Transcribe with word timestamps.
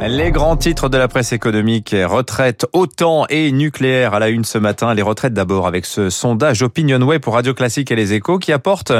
Les 0.00 0.30
grands 0.30 0.56
titres 0.56 0.88
de 0.88 0.96
la 0.96 1.08
presse 1.08 1.32
économique, 1.32 1.94
retraite, 2.04 2.66
OTAN 2.72 3.26
et 3.28 3.50
nucléaire 3.50 4.14
à 4.14 4.20
la 4.20 4.28
une 4.28 4.44
ce 4.44 4.58
matin. 4.58 4.94
Les 4.94 5.02
retraites 5.02 5.34
d'abord 5.34 5.66
avec 5.66 5.84
ce 5.84 6.10
sondage 6.10 6.62
Opinionway 6.62 7.18
pour 7.18 7.34
Radio 7.34 7.54
Classique 7.54 7.90
et 7.90 7.96
les 7.96 8.12
échos 8.12 8.38
qui 8.38 8.52
apporte 8.52 8.92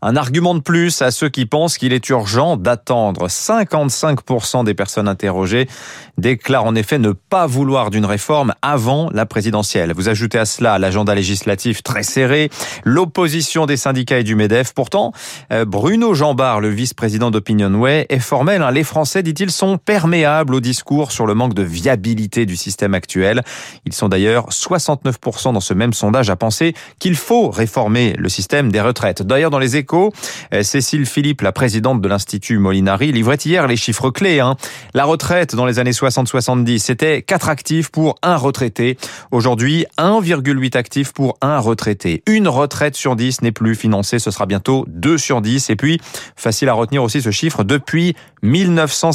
un 0.00 0.16
argument 0.16 0.54
de 0.54 0.60
plus 0.60 1.02
à 1.02 1.10
ceux 1.10 1.28
qui 1.28 1.44
pensent 1.44 1.76
qu'il 1.76 1.92
est 1.92 2.08
urgent 2.08 2.56
d'attendre. 2.56 3.28
55% 3.28 4.64
des 4.64 4.74
personnes 4.74 5.08
interrogées 5.08 5.68
déclarent 6.16 6.64
en 6.64 6.74
effet 6.74 6.98
ne 6.98 7.12
pas 7.12 7.46
vouloir 7.46 7.90
d'une 7.90 8.06
réforme 8.06 8.54
avant 8.62 9.10
la 9.12 9.26
présidentielle. 9.26 9.92
Vous 9.94 10.08
ajoutez 10.08 10.38
à 10.38 10.46
cela 10.46 10.78
l'agenda 10.78 11.14
législatif 11.14 11.82
très 11.82 12.02
serré, 12.02 12.50
l'opposition 12.84 13.66
des 13.66 13.76
syndicats 13.76 14.18
et 14.18 14.24
du 14.24 14.34
MEDEF. 14.34 14.72
Pourtant, 14.72 15.12
euh, 15.52 15.66
Bruno 15.66 16.14
Jambard, 16.14 16.60
le 16.60 16.70
vice-président 16.70 17.30
d'Opinionway, 17.30 18.06
est 18.08 18.18
formel. 18.18 18.62
Hein. 18.62 18.70
Les 18.70 18.84
Français, 18.84 19.22
dit-il, 19.26 19.50
sont 19.50 19.78
perméables 19.78 20.54
au 20.54 20.60
discours 20.60 21.12
sur 21.12 21.26
le 21.26 21.34
manque 21.34 21.54
de 21.54 21.62
viabilité 21.62 22.46
du 22.46 22.56
système 22.56 22.94
actuel. 22.94 23.42
Ils 23.84 23.92
sont 23.92 24.08
d'ailleurs 24.08 24.50
69% 24.50 25.52
dans 25.52 25.60
ce 25.60 25.74
même 25.74 25.92
sondage 25.92 26.30
à 26.30 26.36
penser 26.36 26.74
qu'il 26.98 27.16
faut 27.16 27.50
réformer 27.50 28.14
le 28.18 28.28
système 28.28 28.70
des 28.70 28.80
retraites. 28.80 29.22
D'ailleurs, 29.22 29.50
dans 29.50 29.58
les 29.58 29.76
échos, 29.76 30.12
euh, 30.52 30.62
Cécile 30.62 31.06
Philippe, 31.06 31.40
la 31.40 31.52
présidente 31.52 32.00
de 32.00 32.08
l'Institut 32.08 32.58
Molinari, 32.58 33.12
livrait 33.12 33.36
hier 33.36 33.66
les 33.66 33.76
chiffres 33.76 34.10
clés. 34.10 34.40
Hein. 34.40 34.56
La 34.94 35.04
retraite 35.04 35.54
dans 35.54 35.66
les 35.66 35.78
années 35.78 35.90
60-70, 35.90 36.78
c'était 36.78 37.22
4 37.22 37.48
actifs 37.48 37.90
pour 37.90 38.16
un 38.22 38.36
retraité. 38.36 38.96
Aujourd'hui, 39.30 39.86
1,8 39.98 40.76
actifs 40.76 41.12
pour 41.12 41.36
un 41.40 41.58
retraité. 41.58 42.22
Une 42.26 42.48
retraite 42.48 42.96
sur 42.96 43.16
10 43.16 43.42
n'est 43.42 43.52
plus 43.52 43.74
financée, 43.74 44.18
ce 44.18 44.30
sera 44.30 44.46
bientôt 44.46 44.84
2 44.88 45.18
sur 45.18 45.40
10. 45.40 45.70
Et 45.70 45.76
puis, 45.76 46.00
facile 46.36 46.68
à 46.68 46.74
retenir 46.74 47.02
aussi 47.02 47.20
ce 47.20 47.30
chiffre, 47.30 47.64
depuis 47.64 48.14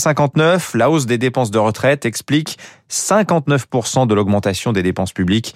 1959, 0.02 0.74
la 0.76 0.90
hausse 0.90 1.06
des 1.06 1.18
dépenses 1.18 1.52
de 1.52 1.60
retraite 1.60 2.06
explique 2.06 2.58
59% 2.92 4.08
de 4.08 4.14
l'augmentation 4.14 4.74
des 4.74 4.84
dépenses 4.84 5.14
publiques. 5.14 5.56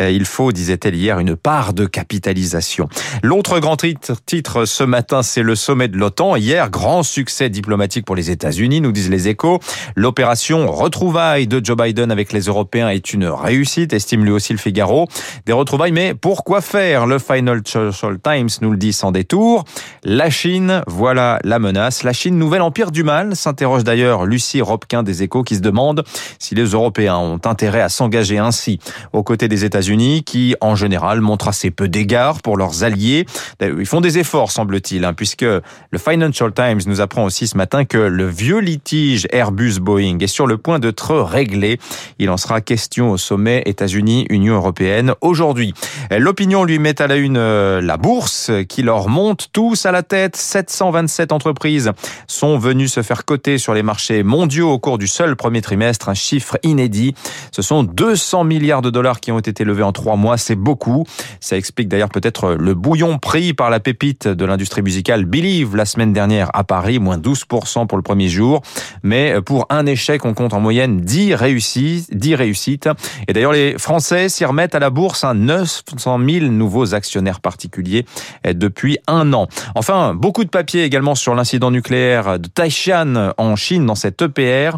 Euh, 0.00 0.10
il 0.10 0.24
faut, 0.24 0.52
disait-elle 0.52 0.94
hier, 0.94 1.18
une 1.18 1.36
part 1.36 1.72
de 1.72 1.86
capitalisation. 1.86 2.88
L'autre 3.22 3.60
grand 3.60 3.76
titre 3.76 4.64
ce 4.64 4.84
matin, 4.84 5.22
c'est 5.22 5.42
le 5.42 5.54
sommet 5.54 5.88
de 5.88 5.96
l'OTAN. 5.96 6.36
Hier, 6.36 6.70
grand 6.70 7.02
succès 7.02 7.48
diplomatique 7.48 8.04
pour 8.04 8.16
les 8.16 8.30
États-Unis, 8.30 8.80
nous 8.80 8.92
disent 8.92 9.10
les 9.10 9.28
échos. 9.28 9.60
L'opération 9.96 10.70
retrouvailles 10.70 11.46
de 11.46 11.64
Joe 11.64 11.76
Biden 11.76 12.10
avec 12.10 12.32
les 12.32 12.42
Européens 12.42 12.88
est 12.88 13.12
une 13.12 13.26
réussite, 13.26 13.92
estime 13.92 14.24
lui 14.24 14.32
aussi 14.32 14.52
le 14.52 14.58
Figaro. 14.58 15.06
Des 15.46 15.52
retrouvailles, 15.52 15.92
mais 15.92 16.14
pourquoi 16.14 16.60
faire? 16.60 17.06
Le 17.06 17.18
Financial 17.18 18.18
Times 18.22 18.48
nous 18.60 18.70
le 18.70 18.76
dit 18.76 18.92
sans 18.92 19.12
détour. 19.12 19.64
La 20.04 20.30
Chine, 20.30 20.82
voilà 20.86 21.38
la 21.44 21.58
menace. 21.58 22.02
La 22.02 22.12
Chine, 22.12 22.38
nouvel 22.38 22.62
empire 22.62 22.90
du 22.90 23.04
mal, 23.04 23.36
s'interroge 23.36 23.84
d'ailleurs 23.84 24.26
Lucie 24.26 24.60
Robquin 24.60 25.02
des 25.02 25.22
échos 25.22 25.42
qui 25.42 25.56
se 25.56 25.60
demande 25.60 26.04
si 26.38 26.54
les 26.54 26.71
Européens 26.72 27.16
ont 27.16 27.40
intérêt 27.44 27.80
à 27.80 27.88
s'engager 27.88 28.38
ainsi 28.38 28.78
aux 29.12 29.22
côtés 29.22 29.48
des 29.48 29.64
États-Unis 29.64 30.22
qui, 30.24 30.54
en 30.60 30.74
général, 30.74 31.20
montrent 31.20 31.48
assez 31.48 31.70
peu 31.70 31.88
d'égards 31.88 32.40
pour 32.40 32.56
leurs 32.56 32.84
alliés. 32.84 33.26
Ils 33.60 33.86
font 33.86 34.00
des 34.00 34.18
efforts, 34.18 34.50
semble-t-il, 34.50 35.04
hein, 35.04 35.14
puisque 35.14 35.42
le 35.42 35.98
Financial 35.98 36.52
Times 36.52 36.80
nous 36.86 37.00
apprend 37.00 37.24
aussi 37.24 37.46
ce 37.46 37.56
matin 37.56 37.84
que 37.84 37.98
le 37.98 38.26
vieux 38.26 38.58
litige 38.58 39.26
Airbus-Boeing 39.32 40.18
est 40.20 40.26
sur 40.26 40.46
le 40.46 40.58
point 40.58 40.78
d'être 40.78 41.14
réglé. 41.16 41.78
Il 42.18 42.30
en 42.30 42.36
sera 42.36 42.60
question 42.60 43.10
au 43.10 43.16
sommet 43.16 43.62
États-Unis-Union 43.66 44.54
européenne 44.54 45.14
aujourd'hui. 45.20 45.74
L'opinion 46.10 46.64
lui 46.64 46.78
met 46.78 47.00
à 47.00 47.06
la 47.06 47.16
une 47.16 47.36
euh, 47.36 47.80
la 47.80 47.96
bourse 47.96 48.50
qui 48.68 48.82
leur 48.82 49.08
monte 49.08 49.48
tous 49.52 49.86
à 49.86 49.92
la 49.92 50.02
tête. 50.02 50.36
727 50.36 51.32
entreprises 51.32 51.92
sont 52.26 52.58
venues 52.58 52.88
se 52.88 53.02
faire 53.02 53.24
coter 53.24 53.58
sur 53.58 53.74
les 53.74 53.82
marchés 53.82 54.22
mondiaux 54.22 54.70
au 54.70 54.78
cours 54.78 54.98
du 54.98 55.06
seul 55.06 55.36
premier 55.36 55.62
trimestre, 55.62 56.08
un 56.08 56.14
chiffre 56.14 56.58
inédit. 56.62 57.14
Ce 57.50 57.62
sont 57.62 57.82
200 57.82 58.44
milliards 58.44 58.82
de 58.82 58.90
dollars 58.90 59.20
qui 59.20 59.32
ont 59.32 59.38
été 59.38 59.64
levés 59.64 59.82
en 59.82 59.92
trois 59.92 60.16
mois, 60.16 60.36
c'est 60.36 60.56
beaucoup. 60.56 61.04
Ça 61.40 61.56
explique 61.56 61.88
d'ailleurs 61.88 62.10
peut-être 62.10 62.52
le 62.54 62.74
bouillon 62.74 63.18
pris 63.18 63.54
par 63.54 63.70
la 63.70 63.80
pépite 63.80 64.28
de 64.28 64.44
l'industrie 64.44 64.82
musicale 64.82 65.24
Believe 65.24 65.76
la 65.76 65.84
semaine 65.84 66.12
dernière 66.12 66.50
à 66.54 66.64
Paris, 66.64 66.98
moins 66.98 67.18
12% 67.18 67.86
pour 67.86 67.98
le 67.98 68.02
premier 68.02 68.28
jour. 68.28 68.62
Mais 69.02 69.40
pour 69.42 69.66
un 69.70 69.86
échec, 69.86 70.24
on 70.24 70.34
compte 70.34 70.54
en 70.54 70.60
moyenne 70.60 71.00
10 71.00 71.34
réussites. 71.34 72.16
10 72.16 72.34
réussites. 72.34 72.88
Et 73.28 73.32
d'ailleurs, 73.32 73.52
les 73.52 73.78
Français 73.78 74.28
s'y 74.28 74.44
remettent 74.44 74.74
à 74.74 74.78
la 74.78 74.90
bourse, 74.90 75.24
hein, 75.24 75.34
900 75.34 76.18
000 76.26 76.46
nouveaux 76.46 76.94
actionnaires 76.94 77.40
particuliers 77.40 78.04
depuis 78.44 78.98
un 79.06 79.32
an. 79.32 79.48
Enfin, 79.74 80.14
beaucoup 80.14 80.44
de 80.44 80.50
papiers 80.50 80.84
également 80.84 81.14
sur 81.14 81.34
l'incident 81.34 81.70
nucléaire 81.70 82.38
de 82.38 82.48
Taishan 82.48 83.32
en 83.36 83.56
Chine 83.56 83.86
dans 83.86 83.94
cette 83.94 84.22
EPR. 84.22 84.76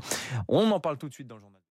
On 0.48 0.70
en 0.70 0.80
parle 0.80 0.98
tout 0.98 1.08
de 1.08 1.14
suite 1.14 1.28
dans 1.28 1.36
le 1.36 1.40
journal. 1.40 1.54